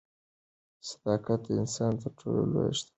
[0.89, 2.89] صداقت د انسان تر ټولو لویه شتمني ده.